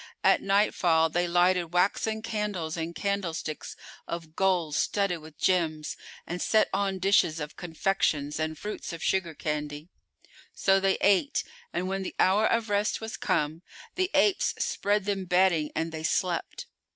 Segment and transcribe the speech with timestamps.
[0.23, 3.75] At nightfall they lighted waxen candles in candlesticks
[4.07, 9.35] of gold studded with gems and set on dishes of confections and fruits of sugar
[9.35, 9.89] candy.
[10.55, 13.61] So they ate; and when the hour of rest was come,
[13.93, 16.65] the apes spread them bedding and they slept.